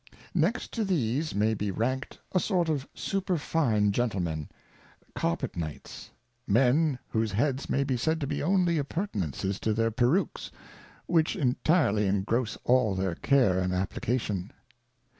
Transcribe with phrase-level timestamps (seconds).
[0.33, 4.49] Next to these may be rank'd a sort of superfine Gentle men,
[5.13, 6.09] Carpet Knights,
[6.47, 9.59] Men whose Heads may be said to be only Members in Parliament, 153 only Appurtenances
[9.59, 10.49] to their Perukes^
[11.05, 14.51] which intirely ingress all their Care and Application.